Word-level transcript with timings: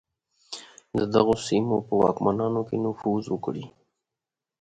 د 0.97 0.99
دغو 1.13 1.35
سیمو 1.47 1.77
په 1.87 1.93
واکمنانو 2.01 2.61
کې 2.67 2.77
نفوذ 2.85 3.23
وکړي. 3.29 3.65